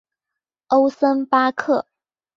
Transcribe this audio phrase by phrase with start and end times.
[0.69, 1.85] 欧森巴克。